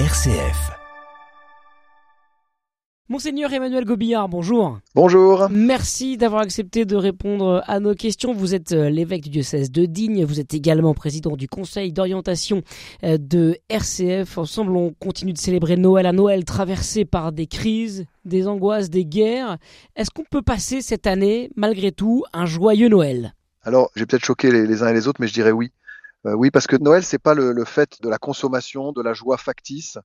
[0.00, 0.72] RCF.
[3.08, 4.80] Monseigneur Emmanuel Gobillard, bonjour.
[4.96, 5.46] Bonjour.
[5.52, 8.32] Merci d'avoir accepté de répondre à nos questions.
[8.34, 12.62] Vous êtes euh, l'évêque du diocèse de Digne, vous êtes également président du conseil d'orientation
[13.04, 14.36] euh, de RCF.
[14.36, 19.04] Ensemble, on continue de célébrer Noël à Noël, traversé par des crises, des angoisses, des
[19.04, 19.58] guerres.
[19.94, 23.32] Est-ce qu'on peut passer cette année, malgré tout, un joyeux Noël?
[23.62, 25.70] Alors, j'ai peut-être choqué les, les uns et les autres, mais je dirais oui.
[26.26, 29.12] Euh, oui, parce que Noël, c'est pas le, le, fait de la consommation, de la
[29.12, 29.98] joie factice.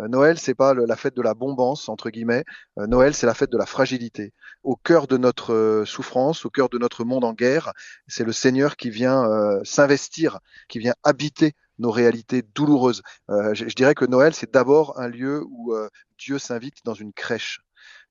[0.00, 2.44] Euh, Noël, c'est pas la fête de la bombance entre guillemets.
[2.78, 4.32] Euh, Noël, c'est la fête de la fragilité.
[4.62, 7.72] Au cœur de notre euh, souffrance, au cœur de notre monde en guerre,
[8.08, 9.24] c'est le Seigneur qui vient
[9.64, 13.02] s'investir, qui vient habiter nos réalités douloureuses.
[13.28, 15.74] Je, dirais que Noël, c'est d'abord un lieu où
[16.18, 17.60] Dieu s'invite dans une crèche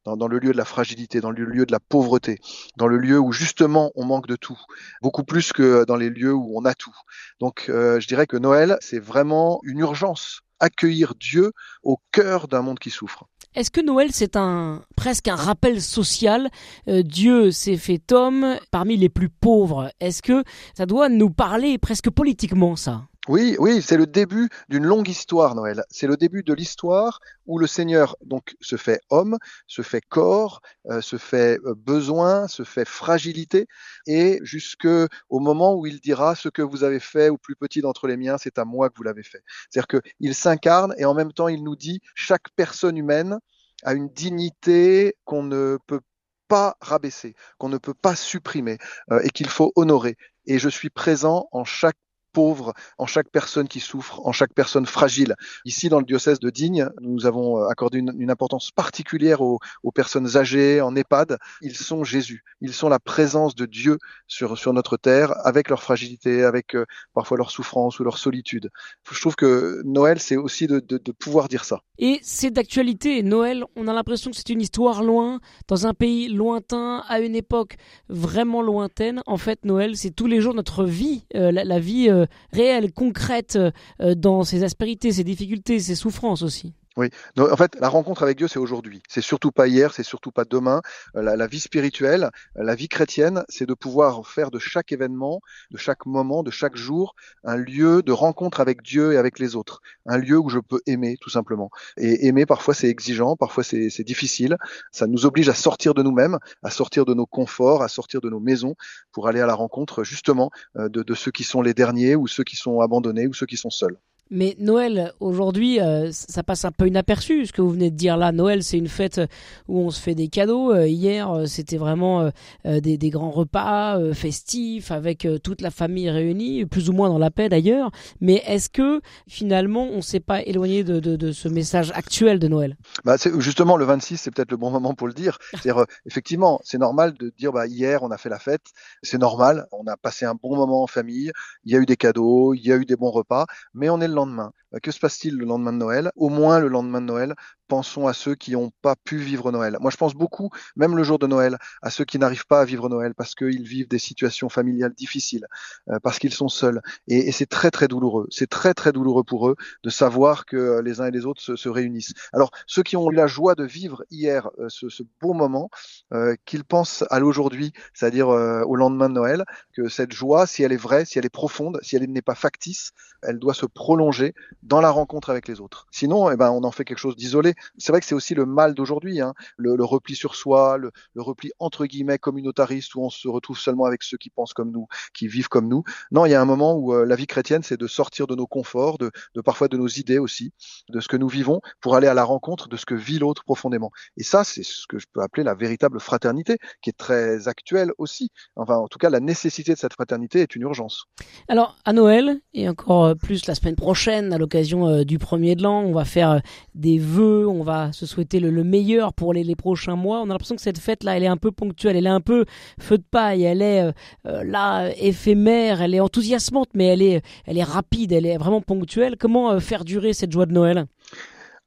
[0.05, 2.40] dans, le lieu de la fragilité, dans le lieu de la pauvreté,
[2.77, 4.59] dans le lieu où justement on manque de tout,
[5.02, 6.95] beaucoup plus que dans les lieux où on a tout.
[7.40, 11.52] Donc euh, je dirais que Noël, c'est vraiment une urgence, accueillir Dieu
[11.84, 13.26] au cœur d'un monde qui souffre.
[13.56, 16.50] Est-ce que Noël c'est un presque un rappel social
[16.89, 19.92] euh, Dieu s'est fait homme parmi les plus pauvres?
[20.02, 20.44] Est-ce que
[20.78, 23.03] ça doit nous parler presque politiquement ça?
[23.28, 25.84] Oui, oui, c'est le début d'une longue histoire, Noël.
[25.90, 30.62] C'est le début de l'histoire où le Seigneur donc se fait homme, se fait corps,
[30.90, 33.67] euh, se fait euh, besoin, se fait fragilité,
[34.06, 34.88] et jusque
[35.30, 38.17] au moment où il dira ce que vous avez fait au plus petit d'entre les
[38.17, 39.42] miens, c'est à moi que vous l'avez fait.
[39.70, 43.39] C'est-à-dire qu'il s'incarne et en même temps il nous dit chaque personne humaine
[43.84, 46.02] a une dignité qu'on ne peut
[46.48, 48.78] pas rabaisser, qu'on ne peut pas supprimer
[49.12, 50.16] euh, et qu'il faut honorer.
[50.45, 51.98] Et je suis présent en chaque
[52.36, 55.36] pauvre, en chaque personne qui souffre, en chaque personne fragile.
[55.64, 59.59] Ici, dans le diocèse de Digne, nous avons euh, accordé une, importance particulière aux,
[59.94, 61.38] personnes âgées en EHPAD.
[61.61, 65.81] Ils sont Jésus, ils sont la présence de Dieu sur, sur notre terre, avec leur
[65.81, 68.70] fragilité, avec euh, parfois leur souffrance ou leur solitude.
[69.09, 70.80] Je trouve que Noël, c'est aussi de,
[71.17, 71.80] pouvoir dire ça.
[71.97, 73.23] Et c'est d'actualité.
[73.23, 75.39] Noël, on a l'impression que c'est une histoire loin,
[75.70, 77.77] dans un pays lointain, à une époque
[78.10, 79.21] vraiment lointaine.
[79.26, 82.10] En fait, Noël, c'est tous les jours notre vie, euh, la, vie
[82.52, 86.73] réelle, concrète, euh, dans ses aspérités, ses difficultés, ses souffrances aussi.
[86.98, 89.04] Oui, Donc, en fait, la rencontre avec Dieu, c'est aujourd'hui.
[89.10, 90.82] C'est surtout pas hier, c'est surtout pas demain.
[91.17, 95.42] Euh, la, vie spirituelle, la vie chrétienne, c'est de pouvoir faire de chaque événement,
[95.72, 99.58] de chaque moment, de chaque jour, un lieu de rencontre avec Dieu et avec les
[99.58, 99.82] autres.
[100.05, 101.70] Un lieu où je peux aimer, tout simplement.
[101.98, 104.55] Et aimer, parfois, c'est exigeant, parfois, c'est difficile.
[104.94, 108.30] Ça nous oblige à sortir de nous-mêmes, à sortir de nos conforts, à sortir de
[108.30, 108.76] nos maisons,
[109.11, 112.45] pour aller à la rencontre, justement, euh, de ceux qui sont les derniers, ou ceux
[112.45, 113.98] qui sont abandonnés, ou ceux qui sont seuls.
[114.31, 118.17] Mais Noël, aujourd'hui, euh, ça passe un peu inaperçu, ce que vous venez de dire
[118.17, 118.31] là.
[118.31, 119.21] Noël, c'est une fête
[119.67, 120.73] où on se fait des cadeaux.
[120.73, 122.31] Euh, hier, euh, c'était vraiment
[122.65, 126.93] euh, des, des, grands repas euh, festifs avec euh, toute la famille réunie, plus ou
[126.93, 127.91] moins dans la paix d'ailleurs.
[128.21, 132.39] Mais est-ce que finalement, on ne s'est pas éloigné de, de, de, ce message actuel
[132.39, 132.77] de Noël?
[133.03, 135.38] Bah, Justement, le 26, c'est peut-être le bon moment pour le dire.
[135.51, 138.65] C'est-à-dire, effectivement, c'est normal de dire, bah, hier, on a fait la fête.
[139.03, 141.31] C'est normal, on a passé un bon moment en famille.
[141.65, 144.01] Il y a eu des cadeaux, il y a eu des bons repas, mais on
[144.01, 144.51] est le lendemain.
[144.81, 146.12] Que se passe-t-il le lendemain de Noël?
[146.15, 147.36] Au moins le lendemain de Noël,
[147.68, 149.77] pensons à ceux qui n'ont pas pu vivre Noël.
[149.80, 152.65] Moi, je pense beaucoup, même le jour de Noël, à ceux qui n'arrivent pas à
[152.65, 155.47] vivre Noël parce qu'ils vivent des situations familiales difficiles,
[155.89, 156.81] euh, parce qu'ils sont seuls.
[157.07, 158.27] Et, c'est très, très douloureux.
[158.30, 161.56] C'est très, très douloureux pour eux de savoir que les uns et les autres se,
[161.56, 162.13] se réunissent.
[162.33, 165.69] Alors, ceux qui ont eu la joie de vivre hier euh, ce, beau moment,
[166.13, 170.63] euh, qu'ils pensent à l'aujourd'hui, c'est-à-dire euh, au lendemain de Noël, que cette joie, si
[170.63, 173.65] elle est vraie, si elle est profonde, si elle n'est pas factice, elle doit se
[173.65, 174.33] prolonger
[174.65, 175.86] dans la rencontre avec les autres.
[175.92, 177.53] Sinon, eh ben, on en fait quelque chose d'isolé.
[177.77, 180.92] C'est vrai que c'est aussi le mal d'aujourd'hui, hein, le, le, repli sur soi, le,
[181.13, 184.71] le, repli entre guillemets communautariste où on se retrouve seulement avec ceux qui pensent comme
[184.71, 185.83] nous, qui vivent comme nous.
[186.12, 188.36] Non, il y a un moment où euh, la vie chrétienne, c'est de sortir de
[188.36, 190.51] nos conforts, de, de, parfois de nos idées aussi,
[190.89, 193.44] de ce que nous vivons, pour aller à la rencontre de ce que vit l'autre
[193.44, 193.92] profondément.
[194.18, 197.92] Et ça, c'est ce que je peux appeler la véritable fraternité, qui est très actuelle
[198.00, 198.31] aussi.
[198.56, 201.06] Enfin, en tout cas, la nécessité de cette fraternité est une urgence.
[201.48, 205.63] Alors, à Noël, et encore plus la semaine prochaine, à l'occasion euh, du premier de
[205.63, 206.40] l'an, on va faire euh,
[206.74, 210.22] des vœux, on va se souhaiter le, le meilleur pour les, prochains mois.
[210.22, 212.46] On a l'impression que cette fête-là, elle est un peu ponctuelle, elle est un peu
[212.80, 213.92] feu de paille, elle est
[214.25, 218.62] euh, là éphémère, elle est enthousiasmante, mais elle est, elle est rapide, elle est vraiment
[218.62, 219.16] ponctuelle.
[219.18, 220.88] Comment faire durer cette joie de Noël?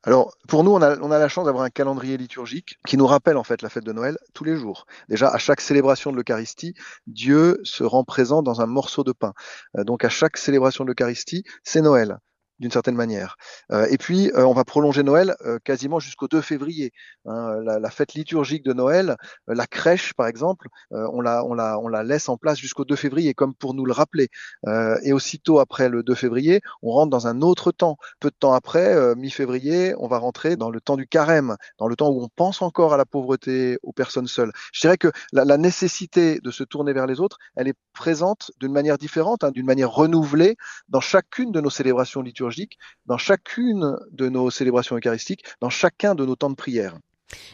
[0.04, 3.42] Alors, pour nous, on a, la chance d'avoir un calendrier liturgique qui nous rappelle en
[3.42, 4.86] fait la fête de Noël tous les jours.
[5.08, 6.74] Déjà, à chaque célébration de l'Eucharistie,
[7.06, 9.34] Dieu se rend présent dans un morceau de pain.
[9.74, 12.18] Donc, à chaque célébration de l'Eucharistie, c'est Noël.
[12.58, 13.36] D'une certaine manière.
[13.72, 16.92] Euh, et puis, euh, on va prolonger Noël euh, quasiment jusqu'au 2 février.
[17.26, 19.16] Hein, la, la, fête liturgique de Noël,
[19.46, 22.96] la crèche, par exemple, on, la, on, la, on la laisse en place jusqu'au 2
[22.96, 24.28] février, comme pour nous le rappeler.
[25.02, 27.96] et aussitôt après le 2 février, on rentre dans un autre temps.
[28.20, 31.96] Peu de temps après, mi-février, on va rentrer dans le temps du carême, dans le
[31.96, 34.52] temps où on pense encore à la pauvreté, aux personnes seules.
[34.72, 38.50] Je dirais que la, la nécessité de se tourner vers les autres, elle est présente
[38.60, 40.56] d'une manière différente, hein, d'une manière renouvelée
[40.88, 42.47] dans chacune de nos célébrations liturgiques,
[43.06, 46.98] dans chacune de nos célébrations eucharistiques, dans chacun de nos temps de prière.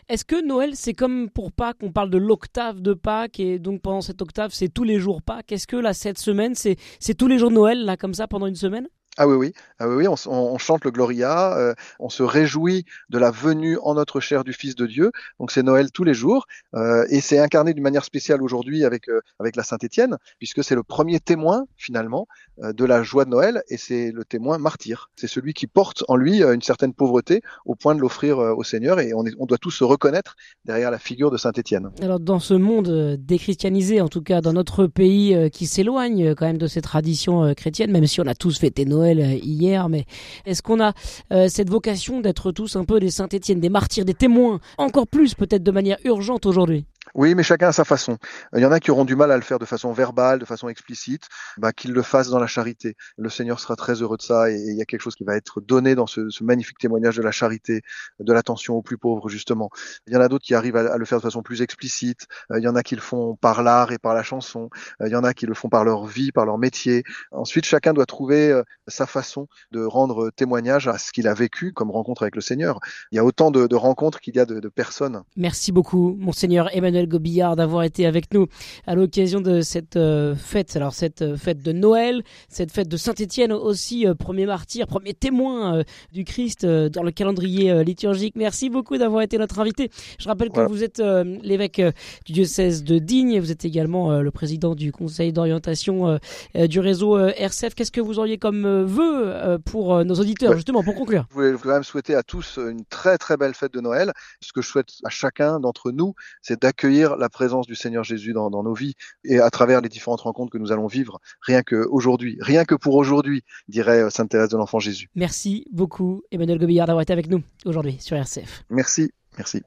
[0.08, 3.82] Est-ce que Noël, c'est comme pour Pâques, on parle de l'octave de Pâques, et donc
[3.82, 5.50] pendant cette octave, c'est tous les jours Pâques?
[5.50, 8.54] Est-ce que là, cette semaine, c'est tous les jours Noël, là, comme ça, pendant une
[8.54, 8.86] semaine?
[9.16, 13.18] Ah oui, oui, ah oui, oui on, chante le Gloria, euh, on se réjouit de
[13.18, 15.12] la venue en notre chair du Fils de Dieu.
[15.38, 19.08] Donc c'est Noël tous les jours, euh, et c'est incarné d'une manière spéciale aujourd'hui avec
[19.08, 22.26] euh, avec la Saint-Étienne, puisque c'est le premier témoin finalement
[22.58, 25.10] de la joie de Noël, et c'est le témoin martyr.
[25.16, 29.00] C'est celui qui porte en lui une certaine pauvreté au point de l'offrir au Seigneur,
[29.00, 31.90] et on, doit tous se reconnaître derrière la figure de Saint-Étienne.
[32.00, 36.58] Alors dans ce monde déchristianisé, en tout cas dans notre pays qui s'éloigne quand même
[36.58, 40.04] de ces traditions chrétiennes, même si on a tous fêté Noël euh, hier, mais
[40.46, 40.92] est-ce qu'on a
[41.32, 45.34] euh, cette vocation d'être tous un peu des Saint-Étienne, des martyrs, des témoins, encore plus
[45.34, 46.84] peut-être de manière urgente aujourd'hui?
[47.14, 48.18] Oui, mais chacun à sa façon.
[48.56, 50.44] Il y en a qui auront du mal à le faire de façon verbale, de
[50.44, 51.28] façon explicite,
[51.58, 52.96] bah, qu'ils le fassent dans la charité.
[53.16, 55.36] Le Seigneur sera très heureux de ça et il y a quelque chose qui va
[55.36, 57.82] être donné dans ce, magnifique témoignage de la charité,
[58.18, 59.70] de l'attention aux plus pauvres, justement.
[60.08, 62.26] Il y en a d'autres qui arrivent à, le faire de façon plus explicite.
[62.50, 64.68] Euh, il y en a qui le font par l'art et par la chanson.
[65.00, 67.04] Euh, il y en a qui le font par leur vie, par leur métier.
[67.30, 71.72] Ensuite, chacun doit trouver euh, sa façon de rendre témoignage à ce qu'il a vécu
[71.72, 72.80] comme rencontre avec le Seigneur.
[73.12, 75.22] Il y a autant de, de rencontres qu'il y a de, de personnes.
[75.36, 78.46] Merci beaucoup, Monseigneur Emmanuel Gobillard d'avoir été avec nous
[78.86, 80.76] à l'occasion de cette euh, fête.
[80.76, 85.14] Alors cette euh, fête de Noël, cette fête de Saint-Étienne aussi, euh, premier martyr, premier
[85.14, 88.34] témoin du Christ dans le calendrier liturgique.
[88.36, 89.90] Merci beaucoup d'avoir été notre invité.
[90.18, 91.00] Je rappelle que vous êtes
[91.42, 91.80] l'évêque
[92.24, 96.18] du diocèse de Digne, vous êtes également le président du conseil d'orientation
[96.54, 97.74] du réseau RCF.
[97.74, 101.26] Qu'est-ce que vous auriez comme vœu pour nos auditeurs, justement, pour conclure?
[101.30, 104.12] Je voulais quand même souhaiter à tous une très très belle fête de Noël.
[104.40, 108.32] Ce que je souhaite à chacun d'entre nous, c'est d'accueillir la présence du Seigneur Jésus
[108.32, 108.94] dans, dans, nos vies
[109.24, 112.74] et à travers les différentes rencontres que nous allons vivre, rien que aujourd'hui, rien que
[112.74, 115.08] pour aujourd'hui, dirait euh, Sainte Thérèse de l'Enfant Jésus.
[115.14, 118.64] Merci beaucoup, Emmanuel Gobillard, d'avoir été avec nous aujourd'hui sur RCF.
[118.70, 119.64] Merci, merci.